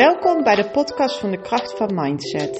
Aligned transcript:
Welkom 0.00 0.42
bij 0.42 0.54
de 0.54 0.70
podcast 0.70 1.18
van 1.18 1.30
de 1.30 1.40
kracht 1.40 1.76
van 1.76 1.94
mindset. 1.94 2.56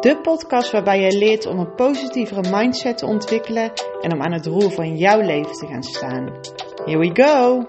De 0.00 0.18
podcast 0.22 0.70
waarbij 0.70 1.00
je 1.00 1.18
leert 1.18 1.46
om 1.46 1.58
een 1.58 1.74
positievere 1.74 2.56
mindset 2.56 2.98
te 2.98 3.06
ontwikkelen 3.06 3.72
en 4.00 4.12
om 4.12 4.22
aan 4.22 4.32
het 4.32 4.46
roer 4.46 4.70
van 4.70 4.96
jouw 4.96 5.20
leven 5.20 5.52
te 5.52 5.66
gaan 5.66 5.82
staan. 5.82 6.40
Here 6.84 6.98
we 6.98 7.10
go! 7.14 7.66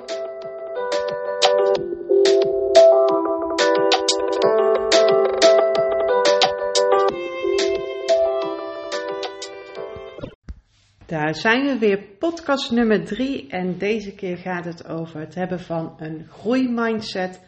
Daar 11.06 11.36
zijn 11.36 11.66
we 11.66 11.78
weer, 11.78 12.04
podcast 12.20 12.72
nummer 12.72 13.06
3 13.06 13.48
en 13.50 13.78
deze 13.78 14.16
keer 14.16 14.38
gaat 14.38 14.66
het 14.66 14.88
over 14.88 15.20
het 15.20 15.36
hebben 15.36 15.60
van 15.60 15.94
een 15.98 16.26
groeimindset 16.30 17.42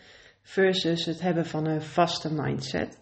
versus 0.51 1.05
het 1.05 1.21
hebben 1.21 1.45
van 1.45 1.65
een 1.65 1.81
vaste 1.81 2.33
mindset. 2.33 2.97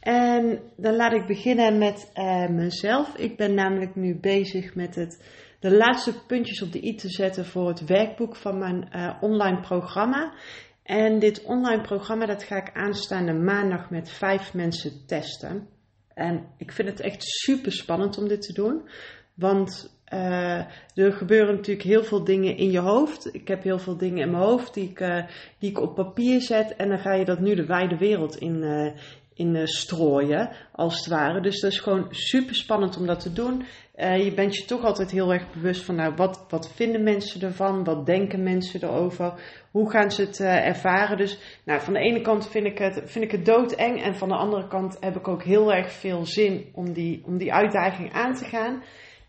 En 0.00 0.60
dan 0.76 0.96
laat 0.96 1.12
ik 1.12 1.26
beginnen 1.26 1.78
met 1.78 2.10
uh, 2.14 2.48
mezelf. 2.48 3.16
Ik 3.16 3.36
ben 3.36 3.54
namelijk 3.54 3.94
nu 3.94 4.18
bezig 4.20 4.74
met 4.74 4.94
het, 4.94 5.22
de 5.60 5.76
laatste 5.76 6.24
puntjes 6.26 6.62
op 6.62 6.72
de 6.72 6.86
i 6.86 6.94
te 6.94 7.08
zetten 7.08 7.46
voor 7.46 7.68
het 7.68 7.84
werkboek 7.84 8.36
van 8.36 8.58
mijn 8.58 8.88
uh, 8.92 9.16
online 9.20 9.60
programma. 9.60 10.34
En 10.82 11.18
dit 11.18 11.42
online 11.44 11.82
programma 11.82 12.26
dat 12.26 12.42
ga 12.42 12.56
ik 12.56 12.70
aanstaande 12.72 13.32
maandag 13.32 13.90
met 13.90 14.10
vijf 14.10 14.54
mensen 14.54 15.06
testen. 15.06 15.68
En 16.14 16.46
ik 16.56 16.72
vind 16.72 16.88
het 16.88 17.00
echt 17.00 17.22
super 17.22 17.72
spannend 17.72 18.18
om 18.18 18.28
dit 18.28 18.42
te 18.42 18.52
doen. 18.52 18.88
Want 19.34 19.93
uh, 20.12 20.58
er 20.94 21.12
gebeuren 21.12 21.54
natuurlijk 21.54 21.86
heel 21.86 22.04
veel 22.04 22.24
dingen 22.24 22.56
in 22.56 22.70
je 22.70 22.78
hoofd. 22.78 23.34
Ik 23.34 23.48
heb 23.48 23.62
heel 23.62 23.78
veel 23.78 23.96
dingen 23.96 24.18
in 24.18 24.30
mijn 24.30 24.42
hoofd 24.42 24.74
die 24.74 24.90
ik, 24.90 25.00
uh, 25.00 25.24
die 25.58 25.70
ik 25.70 25.80
op 25.80 25.94
papier 25.94 26.40
zet. 26.40 26.76
En 26.76 26.88
dan 26.88 26.98
ga 26.98 27.14
je 27.14 27.24
dat 27.24 27.40
nu 27.40 27.54
de 27.54 27.66
wijde 27.66 27.96
wereld 27.96 28.36
in, 28.36 28.62
uh, 28.62 28.92
in 29.34 29.68
strooien, 29.68 30.50
als 30.72 30.96
het 30.96 31.06
ware. 31.06 31.40
Dus 31.40 31.60
dat 31.60 31.70
is 31.70 31.78
gewoon 31.78 32.06
super 32.10 32.54
spannend 32.54 32.96
om 32.96 33.06
dat 33.06 33.20
te 33.20 33.32
doen. 33.32 33.64
je 33.96 34.32
bent 34.34 34.56
je 34.56 34.64
toch 34.64 34.84
altijd 34.84 35.10
heel 35.10 35.32
erg 35.32 35.52
bewust 35.52 35.84
van, 35.84 35.94
nou, 35.94 36.14
wat, 36.16 36.44
wat 36.48 36.72
vinden 36.74 37.02
mensen 37.02 37.40
ervan? 37.40 37.84
Wat 37.84 38.06
denken 38.06 38.42
mensen 38.42 38.82
erover? 38.82 39.32
Hoe 39.70 39.90
gaan 39.90 40.10
ze 40.10 40.22
het 40.22 40.40
ervaren? 40.40 41.16
Dus 41.16 41.38
nou, 41.64 41.80
van 41.80 41.92
de 41.92 41.98
ene 41.98 42.20
kant 42.20 42.48
vind 42.48 42.66
ik, 42.66 42.78
het, 42.78 43.02
vind 43.04 43.24
ik 43.24 43.30
het 43.30 43.44
doodeng. 43.44 44.02
En 44.02 44.14
van 44.14 44.28
de 44.28 44.36
andere 44.36 44.68
kant 44.68 44.96
heb 45.00 45.16
ik 45.16 45.28
ook 45.28 45.42
heel 45.42 45.72
erg 45.72 45.92
veel 45.92 46.26
zin 46.26 46.70
om 46.72 46.92
die, 46.92 47.22
om 47.26 47.38
die 47.38 47.52
uitdaging 47.52 48.12
aan 48.12 48.34
te 48.34 48.44
gaan. 48.44 48.82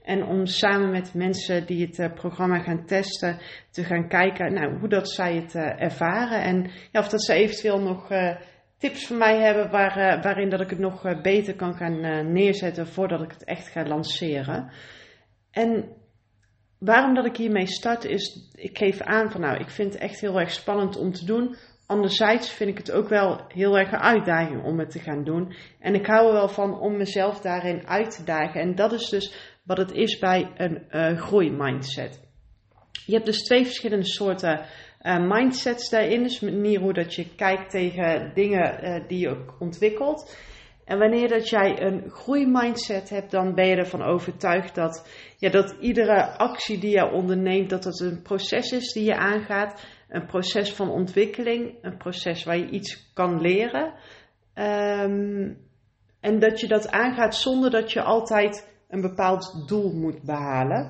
En 0.06 0.26
om 0.26 0.46
samen 0.46 0.92
met 0.92 1.14
mensen 1.14 1.66
die 1.66 1.86
het 1.86 2.00
uh, 2.00 2.14
programma 2.14 2.60
gaan 2.60 2.86
testen, 2.86 3.38
te 3.72 3.84
gaan 3.84 4.08
kijken 4.08 4.54
nou, 4.54 4.80
hoe 4.80 4.90
dat 4.90 5.10
zij 5.10 5.36
het 5.36 5.54
uh, 5.54 5.82
ervaren. 5.82 6.42
En 6.42 6.72
ja, 6.92 7.00
of 7.00 7.08
dat 7.08 7.24
ze 7.24 7.34
eventueel 7.34 7.82
nog 7.82 8.12
uh, 8.12 8.36
tips 8.78 9.08
voor 9.08 9.18
mij 9.18 9.40
hebben 9.40 9.72
waar, 9.72 10.22
waarin 10.22 10.50
dat 10.50 10.62
ik 10.62 10.70
het 10.70 10.80
nog 10.80 11.22
beter 11.22 11.56
kan 11.56 11.76
gaan 11.76 12.32
neerzetten 12.32 12.88
voordat 12.88 13.22
ik 13.22 13.32
het 13.32 13.44
echt 13.44 13.68
ga 13.68 13.86
lanceren. 13.86 14.72
En 15.52 15.86
waarom 16.80 17.14
dat 17.14 17.26
ik 17.26 17.38
hiermee 17.38 17.68
start 17.68 18.06
is, 18.06 18.50
ik 18.56 18.78
geef 18.78 19.02
aan 19.02 19.32
van 19.32 19.42
nou, 19.42 19.58
ik 19.58 19.70
vind 19.70 19.94
het 19.94 20.02
echt 20.02 20.20
heel 20.20 20.40
erg 20.40 20.52
spannend 20.52 20.98
om 20.98 21.12
te 21.12 21.26
doen. 21.26 21.56
Anderzijds 21.88 22.50
vind 22.50 22.70
ik 22.70 22.78
het 22.78 22.92
ook 22.92 23.10
wel 23.10 23.42
heel 23.48 23.78
erg 23.78 23.92
een 23.92 24.00
uitdaging 24.00 24.64
om 24.64 24.80
het 24.80 24.90
te 24.90 25.00
gaan 25.00 25.24
doen. 25.24 25.54
En 25.80 25.96
ik 25.96 26.06
hou 26.06 26.28
er 26.28 26.34
wel 26.34 26.48
van 26.48 26.80
om 26.80 26.98
mezelf 26.98 27.42
daarin 27.42 27.88
uit 27.88 28.16
te 28.16 28.24
dagen. 28.24 28.62
En 28.62 28.76
dat 28.76 28.92
is 28.92 29.10
dus 29.10 29.55
wat 29.66 29.78
het 29.78 29.92
is 29.92 30.20
bij 30.20 30.52
een 30.56 30.86
uh, 30.92 31.18
groeimindset. 31.18 32.24
Je 33.06 33.14
hebt 33.14 33.26
dus 33.26 33.44
twee 33.44 33.66
verschillende 33.66 34.06
soorten 34.06 34.66
uh, 35.02 35.28
mindsets 35.28 35.90
daarin. 35.90 36.24
Dus 36.24 36.40
manier 36.40 36.80
hoe 36.80 36.94
dat 36.94 37.16
je 37.16 37.36
kijkt 37.36 37.70
tegen 37.70 38.32
dingen 38.34 38.84
uh, 38.84 39.08
die 39.08 39.20
je 39.20 39.46
ontwikkelt. 39.60 40.38
En 40.86 41.00
wanneer 41.00 41.28
dat 41.28 41.50
jij 41.50 41.82
een 41.82 42.10
groeimindset 42.10 43.10
hebt, 43.10 43.32
dan 43.32 43.54
ben 43.56 43.68
je 43.68 43.76
ervan 43.76 44.02
overtuigd 44.02 44.76
dat, 44.76 45.10
ja, 45.38 45.50
dat 45.50 45.76
iedere 45.80 46.38
actie 46.38 46.80
die 46.80 46.92
je 46.92 47.12
onderneemt, 47.12 47.70
dat 47.70 47.84
het 47.84 48.00
een 48.00 48.22
proces 48.22 48.72
is 48.72 48.94
die 48.94 49.04
je 49.04 49.16
aangaat. 49.16 49.86
Een 50.10 50.26
proces 50.26 50.74
van 50.74 50.90
ontwikkeling, 50.90 51.78
een 51.82 51.98
proces 51.98 52.44
waar 52.44 52.58
je 52.58 52.70
iets 52.70 53.12
kan 53.14 53.42
leren. 53.42 53.94
Um, 54.56 55.58
en 56.20 56.40
dat 56.40 56.60
je 56.60 56.68
dat 56.68 56.92
aangaat 56.92 57.36
zonder 57.36 57.72
dat 57.72 57.92
je 57.92 58.02
altijd 58.02 58.75
een 58.88 59.02
bepaald 59.02 59.68
doel 59.68 59.94
moet 59.94 60.22
behalen. 60.22 60.90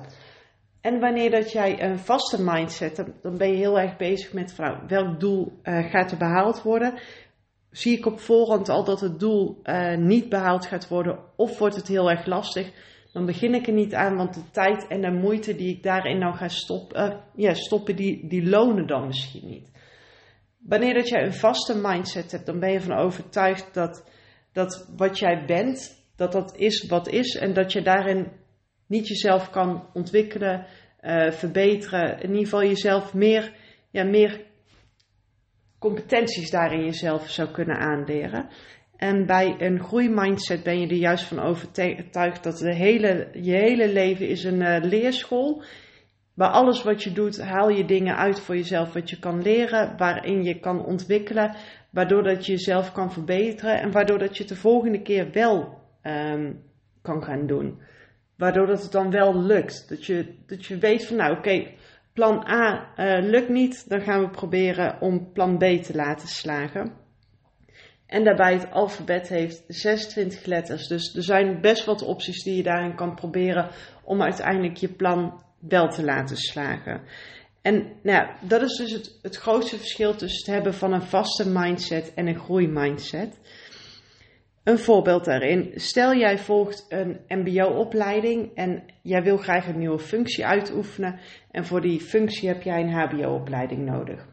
En 0.80 1.00
wanneer 1.00 1.30
dat 1.30 1.52
jij 1.52 1.82
een 1.82 1.98
vaste 1.98 2.42
mindset 2.42 2.96
hebt, 2.96 3.22
dan 3.22 3.36
ben 3.36 3.48
je 3.48 3.56
heel 3.56 3.78
erg 3.78 3.96
bezig 3.96 4.32
met 4.32 4.52
van, 4.52 4.86
welk 4.88 5.20
doel 5.20 5.52
uh, 5.62 5.90
gaat 5.90 6.10
er 6.10 6.18
behaald 6.18 6.62
worden. 6.62 7.00
Zie 7.70 7.98
ik 7.98 8.06
op 8.06 8.20
voorhand 8.20 8.68
al 8.68 8.84
dat 8.84 9.00
het 9.00 9.20
doel 9.20 9.60
uh, 9.64 9.96
niet 9.96 10.28
behaald 10.28 10.66
gaat 10.66 10.88
worden 10.88 11.18
of 11.36 11.58
wordt 11.58 11.76
het 11.76 11.88
heel 11.88 12.10
erg 12.10 12.26
lastig, 12.26 12.72
dan 13.12 13.26
begin 13.26 13.54
ik 13.54 13.66
er 13.66 13.72
niet 13.72 13.94
aan, 13.94 14.16
want 14.16 14.34
de 14.34 14.50
tijd 14.50 14.86
en 14.86 15.00
de 15.00 15.10
moeite 15.10 15.56
die 15.56 15.76
ik 15.76 15.82
daarin 15.82 16.20
dan 16.20 16.34
ga 16.34 16.48
stoppen, 16.48 17.10
uh, 17.10 17.16
ja, 17.34 17.54
stoppen 17.54 17.96
die, 17.96 18.28
die 18.28 18.48
lonen 18.48 18.86
dan 18.86 19.06
misschien 19.06 19.48
niet. 19.48 19.70
Wanneer 20.58 20.94
dat 20.94 21.08
jij 21.08 21.24
een 21.24 21.34
vaste 21.34 21.78
mindset 21.82 22.32
hebt, 22.32 22.46
dan 22.46 22.60
ben 22.60 22.72
je 22.72 22.80
van 22.80 22.96
overtuigd 22.96 23.74
dat, 23.74 24.10
dat 24.52 24.88
wat 24.96 25.18
jij 25.18 25.44
bent, 25.46 26.05
dat 26.16 26.32
dat 26.32 26.56
is 26.56 26.86
wat 26.86 27.08
is 27.08 27.36
en 27.36 27.52
dat 27.52 27.72
je 27.72 27.82
daarin 27.82 28.32
niet 28.86 29.08
jezelf 29.08 29.50
kan 29.50 29.86
ontwikkelen, 29.92 30.66
uh, 31.02 31.30
verbeteren, 31.30 32.20
in 32.20 32.28
ieder 32.28 32.44
geval 32.44 32.62
jezelf 32.62 33.14
meer, 33.14 33.52
ja, 33.90 34.04
meer 34.04 34.44
competenties 35.78 36.50
daarin 36.50 36.84
jezelf 36.84 37.30
zou 37.30 37.50
kunnen 37.50 37.76
aanleren. 37.76 38.48
En 38.96 39.26
bij 39.26 39.54
een 39.58 39.80
groeimindset 39.80 40.62
ben 40.62 40.80
je 40.80 40.86
er 40.86 40.94
juist 40.96 41.24
van 41.24 41.40
overtuigd 41.40 42.42
dat 42.42 42.58
de 42.58 42.74
hele, 42.74 43.28
je 43.32 43.52
hele 43.52 43.92
leven 43.92 44.28
is 44.28 44.44
een 44.44 44.60
uh, 44.60 44.76
leerschool. 44.80 45.62
Waar 46.34 46.50
alles 46.50 46.82
wat 46.82 47.02
je 47.02 47.12
doet, 47.12 47.40
haal 47.40 47.68
je 47.68 47.84
dingen 47.84 48.16
uit 48.16 48.40
voor 48.40 48.56
jezelf 48.56 48.92
wat 48.92 49.10
je 49.10 49.18
kan 49.18 49.42
leren, 49.42 49.96
waarin 49.96 50.42
je 50.42 50.60
kan 50.60 50.84
ontwikkelen, 50.84 51.56
waardoor 51.90 52.22
dat 52.22 52.46
je 52.46 52.52
jezelf 52.52 52.92
kan 52.92 53.12
verbeteren 53.12 53.80
en 53.80 53.90
waardoor 53.90 54.18
dat 54.18 54.36
je 54.36 54.44
de 54.44 54.56
volgende 54.56 55.02
keer 55.02 55.30
wel 55.32 55.84
um, 56.06 56.62
kan 57.02 57.24
gaan 57.24 57.46
doen. 57.46 57.80
Waardoor 58.36 58.66
dat 58.66 58.82
het 58.82 58.92
dan 58.92 59.10
wel 59.10 59.42
lukt. 59.42 59.88
Dat 59.88 60.04
je, 60.04 60.34
dat 60.46 60.66
je 60.66 60.78
weet 60.78 61.06
van 61.06 61.16
nou 61.16 61.36
oké, 61.36 61.74
plan 62.12 62.46
A 62.48 62.92
uh, 62.96 63.28
lukt 63.30 63.48
niet, 63.48 63.88
dan 63.88 64.00
gaan 64.00 64.20
we 64.20 64.30
proberen 64.30 65.00
om 65.00 65.32
plan 65.32 65.58
B 65.58 65.62
te 65.62 65.94
laten 65.94 66.28
slagen. 66.28 66.92
En 68.06 68.24
daarbij 68.24 68.52
het 68.52 68.70
alfabet 68.70 69.28
heeft 69.28 69.64
26 69.68 70.44
letters. 70.44 70.86
Dus 70.88 71.14
er 71.14 71.22
zijn 71.22 71.60
best 71.60 71.84
wat 71.84 72.02
opties 72.02 72.42
die 72.42 72.56
je 72.56 72.62
daarin 72.62 72.94
kan 72.94 73.14
proberen 73.14 73.68
om 74.04 74.22
uiteindelijk 74.22 74.76
je 74.76 74.88
plan 74.88 75.42
wel 75.58 75.88
te 75.88 76.04
laten 76.04 76.36
slagen. 76.36 77.00
En 77.62 77.92
nou 78.02 78.28
dat 78.40 78.62
is 78.62 78.76
dus 78.76 78.92
het, 78.92 79.18
het 79.22 79.36
grootste 79.36 79.76
verschil 79.76 80.14
tussen 80.14 80.44
het 80.44 80.54
hebben 80.54 80.74
van 80.74 80.92
een 80.92 81.02
vaste 81.02 81.48
mindset 81.48 82.14
en 82.14 82.26
een 82.26 82.38
groeimindset. 82.38 83.38
Een 84.66 84.78
voorbeeld 84.78 85.24
daarin. 85.24 85.70
Stel 85.74 86.14
jij 86.14 86.38
volgt 86.38 86.86
een 86.88 87.20
MBO-opleiding 87.28 88.54
en 88.54 88.82
jij 89.02 89.22
wil 89.22 89.36
graag 89.36 89.68
een 89.68 89.78
nieuwe 89.78 89.98
functie 89.98 90.46
uitoefenen. 90.46 91.18
En 91.50 91.64
voor 91.64 91.80
die 91.80 92.00
functie 92.00 92.48
heb 92.48 92.62
jij 92.62 92.80
een 92.80 92.92
HBO-opleiding 92.92 93.84
nodig. 93.84 94.28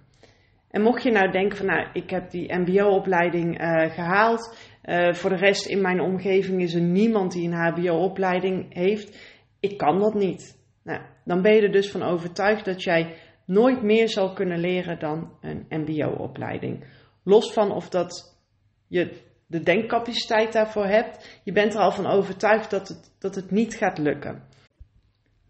En 0.69 0.81
mocht 0.81 1.03
je 1.03 1.11
nou 1.11 1.31
denken 1.31 1.57
van 1.57 1.65
nou, 1.65 1.87
ik 1.93 2.09
heb 2.09 2.31
die 2.31 2.53
MBO-opleiding 2.55 3.61
uh, 3.61 3.91
gehaald. 3.91 4.57
Uh, 4.83 5.13
voor 5.13 5.29
de 5.29 5.35
rest 5.35 5.65
in 5.65 5.81
mijn 5.81 6.01
omgeving 6.01 6.61
is 6.61 6.73
er 6.73 6.81
niemand 6.81 7.31
die 7.31 7.47
een 7.47 7.73
HBO-opleiding 7.73 8.73
heeft. 8.73 9.35
Ik 9.59 9.77
kan 9.77 9.99
dat 9.99 10.13
niet. 10.13 10.59
Nou, 10.83 11.01
dan 11.25 11.41
ben 11.41 11.53
je 11.53 11.61
er 11.61 11.71
dus 11.71 11.91
van 11.91 12.03
overtuigd 12.03 12.65
dat 12.65 12.83
jij 12.83 13.15
nooit 13.45 13.81
meer 13.81 14.09
zal 14.09 14.33
kunnen 14.33 14.59
leren 14.59 14.99
dan 14.99 15.37
een 15.41 15.65
MBO-opleiding. 15.69 16.85
Los 17.23 17.53
van 17.53 17.71
of 17.71 17.89
dat 17.89 18.37
je 18.87 19.31
de 19.47 19.63
denkcapaciteit 19.63 20.53
daarvoor 20.53 20.85
hebt, 20.85 21.39
je 21.43 21.51
bent 21.51 21.73
er 21.73 21.79
al 21.79 21.91
van 21.91 22.07
overtuigd 22.07 22.69
dat 22.69 22.87
het, 22.87 23.11
dat 23.19 23.35
het 23.35 23.51
niet 23.51 23.75
gaat 23.75 23.97
lukken. 23.97 24.43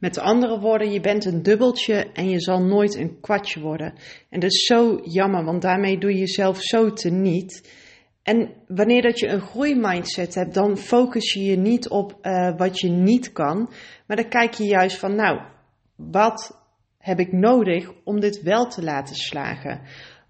Met 0.03 0.17
andere 0.17 0.59
woorden, 0.59 0.91
je 0.91 0.99
bent 0.99 1.25
een 1.25 1.43
dubbeltje 1.43 2.11
en 2.13 2.29
je 2.29 2.39
zal 2.39 2.63
nooit 2.63 2.95
een 2.95 3.19
kwartje 3.19 3.59
worden. 3.59 3.93
En 4.29 4.39
dat 4.39 4.51
is 4.51 4.65
zo 4.65 4.99
jammer, 5.03 5.43
want 5.43 5.61
daarmee 5.61 5.97
doe 5.97 6.11
je 6.11 6.19
jezelf 6.19 6.61
zo 6.61 6.93
teniet. 6.93 7.71
En 8.23 8.53
wanneer 8.67 9.01
dat 9.01 9.19
je 9.19 9.27
een 9.27 9.41
groeimindset 9.41 10.35
hebt, 10.35 10.53
dan 10.53 10.77
focus 10.77 11.33
je 11.33 11.43
je 11.43 11.57
niet 11.57 11.89
op 11.89 12.17
uh, 12.21 12.57
wat 12.57 12.79
je 12.79 12.89
niet 12.89 13.31
kan, 13.31 13.73
maar 14.07 14.17
dan 14.17 14.29
kijk 14.29 14.53
je 14.53 14.63
juist 14.63 14.97
van, 14.97 15.15
nou, 15.15 15.41
wat 15.95 16.63
heb 16.97 17.19
ik 17.19 17.31
nodig 17.31 17.91
om 18.03 18.19
dit 18.19 18.41
wel 18.41 18.67
te 18.67 18.83
laten 18.83 19.15
slagen? 19.15 19.81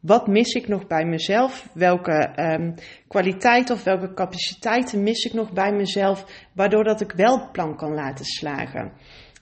Wat 0.03 0.27
mis 0.27 0.53
ik 0.53 0.67
nog 0.67 0.87
bij 0.87 1.05
mezelf? 1.05 1.69
Welke 1.73 2.33
um, 2.35 2.73
kwaliteit 3.07 3.69
of 3.69 3.83
welke 3.83 4.13
capaciteiten 4.13 5.03
mis 5.03 5.23
ik 5.23 5.33
nog 5.33 5.51
bij 5.51 5.73
mezelf, 5.73 6.47
waardoor 6.53 6.83
dat 6.83 7.01
ik 7.01 7.11
wel 7.11 7.39
het 7.39 7.51
plan 7.51 7.75
kan 7.75 7.93
laten 7.93 8.25
slagen? 8.25 8.91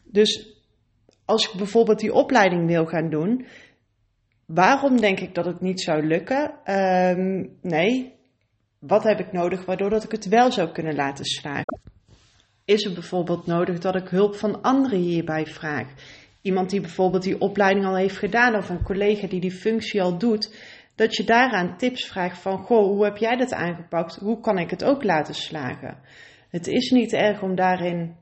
Dus 0.04 0.60
als 1.26 1.50
ik 1.50 1.58
bijvoorbeeld 1.58 2.00
die 2.00 2.14
opleiding 2.14 2.68
wil 2.68 2.86
gaan 2.86 3.10
doen, 3.10 3.46
Waarom 4.54 5.02
denk 5.02 5.20
ik 5.20 5.36
dat 5.36 5.46
het 5.46 5.62
niet 5.62 5.82
zou 5.82 6.08
lukken? 6.08 6.54
Ehm, 6.64 7.46
nee, 7.62 8.14
wat 8.80 9.04
heb 9.04 9.20
ik 9.20 9.32
nodig 9.32 9.66
waardoor 9.66 9.90
dat 9.90 10.04
ik 10.04 10.12
het 10.12 10.28
wel 10.28 10.52
zou 10.52 10.72
kunnen 10.72 10.96
laten 10.96 11.26
slagen? 11.26 11.82
Is 12.66 12.84
het 12.84 12.94
bijvoorbeeld 12.94 13.46
nodig 13.46 13.80
dat 13.80 13.96
ik 13.96 14.08
hulp 14.08 14.36
van 14.36 14.62
anderen 14.62 15.00
hierbij 15.00 15.46
vraag? 15.46 15.88
Iemand 16.42 16.70
die 16.70 16.82
bijvoorbeeld 16.82 17.24
die 17.24 17.40
opleiding 17.40 17.86
al 17.86 17.96
heeft 17.96 18.18
gedaan 18.18 18.56
of 18.56 18.70
een 18.70 18.84
collega 18.84 19.28
die 19.28 19.40
die 19.40 19.52
functie 19.52 20.02
al 20.02 20.18
doet, 20.18 20.56
dat 20.96 21.16
je 21.16 21.24
daaraan 21.24 21.78
tips 21.78 22.08
vraagt 22.08 22.38
van, 22.38 22.58
goh, 22.58 22.86
hoe 22.86 23.04
heb 23.04 23.18
jij 23.18 23.36
dat 23.36 23.54
aangepakt? 23.54 24.16
Hoe 24.16 24.40
kan 24.40 24.58
ik 24.58 24.70
het 24.70 24.84
ook 24.84 25.04
laten 25.04 25.34
slagen? 25.34 25.98
Het 26.50 26.68
is 26.68 26.92
niet 26.92 27.14
erg 27.14 27.42
om 27.42 27.56
daarin 27.56 28.16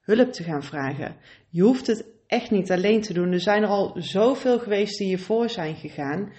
hulp 0.00 0.32
te 0.32 0.42
gaan 0.42 0.62
vragen. 0.62 1.16
Je 1.50 1.62
hoeft 1.62 1.86
het 1.86 2.04
echt 2.26 2.50
niet 2.50 2.70
alleen 2.70 3.00
te 3.00 3.12
doen. 3.12 3.32
Er 3.32 3.40
zijn 3.40 3.62
er 3.62 3.68
al 3.68 3.96
zoveel 3.98 4.58
geweest 4.58 4.98
die 4.98 5.06
hiervoor 5.06 5.48
zijn 5.48 5.76
gegaan. 5.76 6.32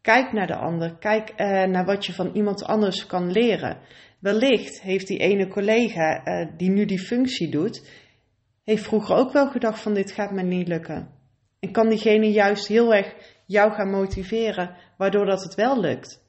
Kijk 0.00 0.32
naar 0.32 0.46
de 0.46 0.56
ander. 0.56 0.96
Kijk 0.98 1.28
eh, 1.28 1.64
naar 1.64 1.84
wat 1.84 2.06
je 2.06 2.12
van 2.12 2.30
iemand 2.34 2.64
anders 2.64 3.06
kan 3.06 3.30
leren. 3.30 3.78
Wellicht 4.20 4.82
heeft 4.82 5.06
die 5.06 5.18
ene 5.18 5.48
collega 5.48 6.26
uh, 6.26 6.48
die 6.56 6.70
nu 6.70 6.84
die 6.84 6.98
functie 6.98 7.50
doet, 7.50 7.88
heeft 8.64 8.84
vroeger 8.84 9.16
ook 9.16 9.32
wel 9.32 9.50
gedacht 9.50 9.80
van 9.80 9.94
dit 9.94 10.12
gaat 10.12 10.30
me 10.30 10.42
niet 10.42 10.68
lukken. 10.68 11.08
En 11.60 11.72
kan 11.72 11.88
diegene 11.88 12.30
juist 12.32 12.66
heel 12.66 12.94
erg 12.94 13.14
jou 13.46 13.72
gaan 13.72 13.90
motiveren, 13.90 14.76
waardoor 14.96 15.26
dat 15.26 15.42
het 15.42 15.54
wel 15.54 15.80
lukt. 15.80 16.28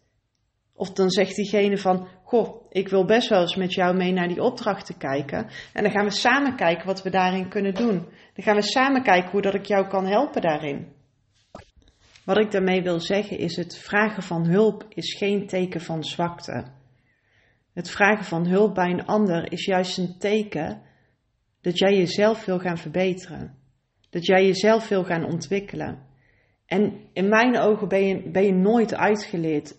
Of 0.74 0.92
dan 0.92 1.10
zegt 1.10 1.36
diegene 1.36 1.78
van, 1.78 2.08
goh, 2.24 2.66
ik 2.70 2.88
wil 2.90 3.06
best 3.06 3.30
wel 3.30 3.42
eens 3.42 3.56
met 3.56 3.74
jou 3.74 3.96
mee 3.96 4.12
naar 4.12 4.28
die 4.28 4.44
opdrachten 4.44 4.98
kijken. 4.98 5.48
En 5.74 5.84
dan 5.84 5.92
gaan 5.92 6.06
we 6.06 6.12
samen 6.12 6.56
kijken 6.56 6.86
wat 6.86 7.04
we 7.04 7.10
daarin 7.10 7.50
kunnen 7.50 7.74
doen. 7.74 7.98
Dan 8.34 8.44
gaan 8.44 8.56
we 8.56 8.62
samen 8.62 9.04
kijken 9.04 9.32
hoe 9.32 9.42
dat 9.42 9.54
ik 9.54 9.66
jou 9.66 9.88
kan 9.88 10.06
helpen 10.06 10.42
daarin. 10.42 10.88
Wat 12.26 12.38
ik 12.38 12.52
daarmee 12.52 12.82
wil 12.82 13.00
zeggen 13.00 13.38
is, 13.38 13.56
het 13.56 13.78
vragen 13.78 14.24
van 14.24 14.46
hulp 14.46 14.86
is 14.90 15.14
geen 15.18 15.48
teken 15.48 15.82
van 15.82 16.04
zwakte. 16.04 16.66
Het 17.74 17.90
vragen 17.90 18.26
van 18.26 18.48
hulp 18.48 18.74
bij 18.74 18.90
een 18.90 19.06
ander 19.06 19.52
is 19.52 19.66
juist 19.66 19.98
een 19.98 20.16
teken 20.20 20.82
dat 21.62 21.78
jij 21.78 21.98
jezelf 21.98 22.46
wil 22.46 22.60
gaan 22.60 22.78
verbeteren. 22.78 23.56
Dat 24.10 24.26
jij 24.26 24.46
jezelf 24.46 24.88
wil 24.88 25.04
gaan 25.04 25.26
ontwikkelen. 25.26 26.10
En 26.66 26.94
in 27.14 27.30
mijn 27.30 27.60
ogen 27.60 27.88
ben 27.88 28.08
je, 28.08 28.30
ben 28.30 28.44
je 28.44 28.54
nooit 28.54 28.96
uitgeleerd. 28.96 29.76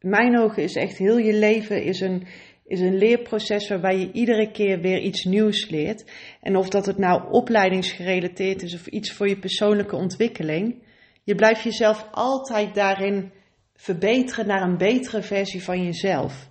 In 0.00 0.10
mijn 0.10 0.38
ogen 0.38 0.62
is 0.62 0.74
echt 0.74 0.98
heel 0.98 1.18
je 1.18 1.34
leven 1.34 1.82
is 1.82 2.00
een, 2.00 2.26
is 2.64 2.80
een 2.80 2.96
leerproces 2.96 3.68
waarbij 3.68 3.98
je 3.98 4.12
iedere 4.12 4.50
keer 4.50 4.80
weer 4.80 5.00
iets 5.00 5.24
nieuws 5.24 5.68
leert. 5.68 6.10
En 6.40 6.56
of 6.56 6.68
dat 6.68 6.86
het 6.86 6.98
nou 6.98 7.30
opleidingsgerelateerd 7.30 8.62
is 8.62 8.74
of 8.74 8.86
iets 8.86 9.12
voor 9.12 9.28
je 9.28 9.38
persoonlijke 9.38 9.96
ontwikkeling. 9.96 10.82
Je 11.24 11.34
blijft 11.34 11.62
jezelf 11.62 12.08
altijd 12.10 12.74
daarin 12.74 13.32
verbeteren 13.74 14.46
naar 14.46 14.62
een 14.62 14.76
betere 14.76 15.22
versie 15.22 15.62
van 15.62 15.84
jezelf. 15.84 16.50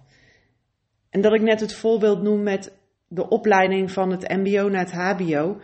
En 1.10 1.22
dat 1.22 1.34
ik 1.34 1.42
net 1.42 1.60
het 1.60 1.74
voorbeeld 1.74 2.22
noem 2.22 2.44
met 2.44 2.80
de 3.14 3.28
opleiding 3.28 3.92
van 3.92 4.12
het 4.12 4.30
MBO 4.30 4.70
naar 4.70 4.86
het 4.86 4.92
HBO. 4.92 5.62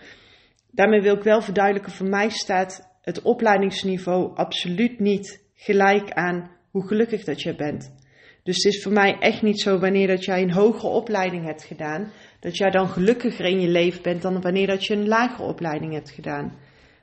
Daarmee 0.71 1.01
wil 1.01 1.15
ik 1.15 1.23
wel 1.23 1.41
verduidelijken, 1.41 1.91
voor 1.91 2.07
mij 2.07 2.29
staat 2.29 2.97
het 3.01 3.21
opleidingsniveau 3.21 4.35
absoluut 4.35 4.99
niet 4.99 5.43
gelijk 5.53 6.11
aan 6.11 6.51
hoe 6.71 6.87
gelukkig 6.87 7.23
dat 7.23 7.41
je 7.41 7.55
bent. 7.55 7.95
Dus 8.43 8.55
het 8.55 8.73
is 8.73 8.83
voor 8.83 8.91
mij 8.91 9.17
echt 9.19 9.41
niet 9.41 9.61
zo 9.61 9.79
wanneer 9.79 10.07
dat 10.07 10.25
jij 10.25 10.41
een 10.41 10.51
hogere 10.51 10.87
opleiding 10.87 11.45
hebt 11.45 11.63
gedaan, 11.63 12.11
dat 12.39 12.57
jij 12.57 12.69
dan 12.69 12.89
gelukkiger 12.89 13.45
in 13.45 13.59
je 13.59 13.67
leven 13.67 14.01
bent 14.01 14.21
dan 14.21 14.41
wanneer 14.41 14.67
dat 14.67 14.85
je 14.85 14.93
een 14.93 15.07
lagere 15.07 15.47
opleiding 15.47 15.93
hebt 15.93 16.11
gedaan. 16.11 16.57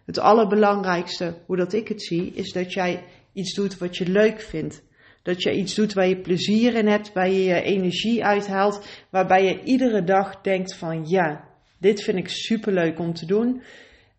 Het 0.06 0.18
allerbelangrijkste, 0.18 1.34
hoe 1.46 1.56
dat 1.56 1.72
ik 1.72 1.88
het 1.88 2.02
zie, 2.02 2.32
is 2.34 2.52
dat 2.52 2.72
jij 2.72 3.04
iets 3.32 3.54
doet 3.54 3.78
wat 3.78 3.96
je 3.96 4.06
leuk 4.06 4.40
vindt. 4.40 4.82
Dat 5.24 5.42
je 5.42 5.52
iets 5.52 5.74
doet 5.74 5.92
waar 5.92 6.08
je 6.08 6.20
plezier 6.20 6.74
in 6.74 6.86
hebt, 6.86 7.12
waar 7.12 7.28
je 7.28 7.44
je 7.44 7.62
energie 7.62 8.24
uithaalt, 8.24 8.86
waarbij 9.10 9.44
je 9.44 9.62
iedere 9.62 10.04
dag 10.04 10.40
denkt 10.40 10.74
van 10.74 11.08
ja, 11.08 11.48
dit 11.78 12.02
vind 12.02 12.18
ik 12.18 12.28
superleuk 12.28 12.98
om 12.98 13.14
te 13.14 13.26
doen. 13.26 13.62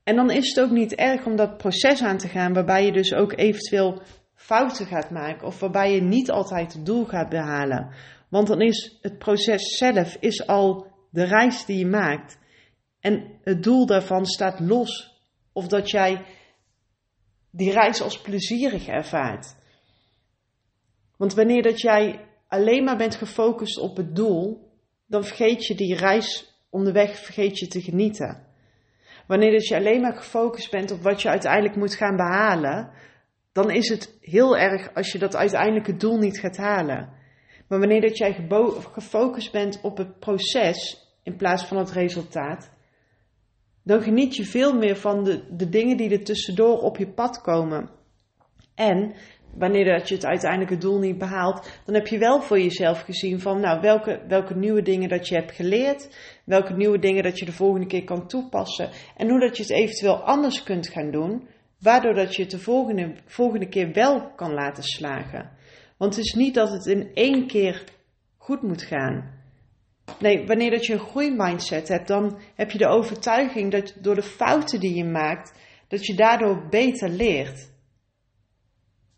En 0.04 0.16
dan 0.16 0.32
is 0.32 0.48
het 0.48 0.66
ook 0.66 0.72
niet 0.72 0.96
erg 0.96 1.26
om 1.26 1.36
dat 1.36 1.58
proces 1.58 2.02
aan 2.02 2.18
te 2.18 2.28
gaan, 2.28 2.54
waarbij 2.54 2.86
je 2.86 2.92
dus 2.92 3.14
ook 3.14 3.38
eventueel 3.38 4.02
fouten 4.36 4.86
gaat 4.86 5.10
maken 5.10 5.48
of 5.48 5.60
waarbij 5.60 5.94
je 5.94 6.02
niet 6.02 6.32
altijd 6.32 6.74
het 6.74 6.86
doel 6.86 7.06
gaat 7.06 7.30
behalen. 7.30 7.90
Want 8.30 8.48
dan 8.48 8.62
is 8.62 8.98
het 9.02 9.18
proces 9.18 9.78
zelf 9.78 10.18
is 10.20 10.48
al 10.48 10.88
de 11.10 11.24
reis 11.24 11.66
die 11.66 11.78
je 11.78 11.88
maakt. 11.88 12.38
En 13.00 13.40
het 13.44 13.64
doel 13.64 13.86
daarvan 13.86 14.26
staat 14.26 14.60
los. 14.60 15.14
Of 15.54 15.68
dat 15.68 15.90
jij 15.90 16.26
die 17.52 17.72
reis 17.72 18.02
als 18.02 18.22
plezierig 18.22 18.88
ervaart. 18.88 19.56
Want 21.18 21.34
wanneer 21.34 21.62
dat 21.62 21.82
jij 21.82 22.26
alleen 22.48 22.84
maar 22.84 22.98
bent 22.98 23.16
gefocust 23.16 23.78
op 23.78 23.98
het 23.98 24.16
doel, 24.16 24.72
dan 25.08 25.24
vergeet 25.24 25.66
je 25.66 25.76
die 25.76 25.96
reis 25.96 26.54
onderweg 26.70 27.20
vergeet 27.20 27.60
je 27.60 27.68
te 27.68 27.82
genieten. 27.82 28.44
Wanneer 29.28 29.52
dat 29.52 29.68
je 29.68 29.76
alleen 29.76 30.02
maar 30.02 30.16
gefocust 30.16 30.72
bent 30.72 30.92
op 30.92 31.02
wat 31.02 31.22
je 31.22 31.30
uiteindelijk 31.30 31.76
moet 31.76 31.96
gaan 31.96 32.16
behalen, 32.16 32.92
dan 33.52 33.72
is 33.72 33.90
het 33.90 34.18
heel 34.22 34.58
erg 34.58 34.94
als 34.94 35.12
je 35.12 35.20
dat 35.20 35.36
uiteindelijke 35.36 35.96
doel 35.96 36.18
niet 36.18 36.40
gaat 36.40 36.58
halen. 36.58 37.10
Maar 37.68 37.80
wanneer 37.80 38.02
dat 38.02 38.18
jij 38.18 38.48
gefocust 38.92 39.52
bent 39.52 39.80
op 39.82 39.98
het 39.98 40.20
proces 40.20 41.08
in 41.24 41.36
plaats 41.36 41.66
van 41.66 41.78
het 41.78 41.92
resultaat, 41.92 42.72
dan 43.84 44.02
geniet 44.02 44.36
je 44.36 44.46
veel 44.46 44.74
meer 44.78 44.96
van 44.96 45.24
de, 45.24 45.56
de 45.56 45.70
dingen 45.70 45.98
die 45.98 46.10
er 46.10 46.24
tussendoor 46.24 46.78
op 46.78 46.98
je 46.98 47.08
pad 47.08 47.42
komen. 47.42 47.90
En 48.76 49.16
wanneer 49.58 49.86
dat 49.86 50.10
je 50.10 50.16
het 50.16 50.26
uiteindelijke 50.26 50.78
doel 50.78 51.00
niet 51.00 51.18
behaalt, 51.18 51.80
dan 51.86 51.96
heb 51.96 52.08
je 52.08 52.18
wel 52.18 52.42
voor 52.42 52.60
jezelf 52.60 53.02
gezien 53.02 53.40
van 53.40 53.60
nou, 53.60 53.82
welke, 53.82 54.22
welke 54.28 54.56
nieuwe 54.56 54.82
dingen 54.82 55.10
dat 55.10 55.28
je 55.28 55.36
hebt 55.36 55.52
geleerd, 55.52 56.18
welke 56.46 56.74
nieuwe 56.74 57.00
dingen 57.00 57.24
dat 57.24 57.40
je 57.40 57.46
de 57.46 57.52
volgende 57.52 57.88
keer 57.88 58.04
kan 58.04 58.28
toepassen 58.28 58.90
en 59.18 59.30
hoe 59.30 59.40
dat 59.40 59.58
je 59.58 59.64
het 59.64 59.72
eventueel 59.72 60.24
anders 60.24 60.64
kunt 60.64 60.88
gaan 60.88 61.12
doen, 61.12 61.48
waardoor 61.80 62.14
dat 62.14 62.36
je 62.36 62.42
het 62.42 62.52
de 62.52 62.60
volgende, 62.60 63.16
volgende 63.26 63.68
keer 63.68 63.92
wel 63.94 64.34
kan 64.36 64.54
laten 64.54 64.84
slagen. 64.84 65.52
Want 65.98 66.16
het 66.16 66.26
is 66.26 66.34
niet 66.34 66.54
dat 66.54 66.72
het 66.72 66.86
in 66.86 67.12
één 67.14 67.48
keer 67.48 67.84
goed 68.38 68.62
moet 68.62 68.84
gaan. 68.84 69.34
Nee, 70.20 70.46
wanneer 70.46 70.72
dat 70.72 70.86
je 70.86 70.94
een 70.94 71.00
groeimindset 71.00 71.88
hebt, 71.88 72.08
dan 72.08 72.40
heb 72.56 72.72
je 72.72 72.78
de 72.78 72.88
overtuiging 72.88 73.72
dat 73.72 73.98
door 74.02 74.16
de 74.16 74.24
fouten 74.24 74.80
die 74.80 74.96
je 74.96 75.06
maakt, 75.06 75.54
dat 75.88 76.06
je 76.06 76.16
daardoor 76.16 76.68
beter 76.70 77.10
leert. 77.10 77.74